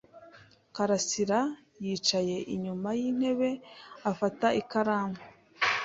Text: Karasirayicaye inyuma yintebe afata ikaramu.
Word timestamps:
Karasirayicaye 0.75 2.37
inyuma 2.53 2.89
yintebe 2.99 3.49
afata 4.11 4.47
ikaramu. 4.61 5.19